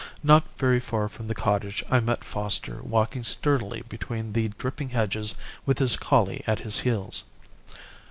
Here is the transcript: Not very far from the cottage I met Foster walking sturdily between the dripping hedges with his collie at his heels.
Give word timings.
Not 0.23 0.43
very 0.57 0.79
far 0.79 1.07
from 1.09 1.27
the 1.27 1.35
cottage 1.35 1.83
I 1.91 1.99
met 1.99 2.23
Foster 2.23 2.79
walking 2.81 3.21
sturdily 3.21 3.83
between 3.87 4.33
the 4.33 4.47
dripping 4.49 4.89
hedges 4.89 5.35
with 5.63 5.77
his 5.77 5.95
collie 5.95 6.43
at 6.47 6.57
his 6.57 6.79
heels. 6.79 7.23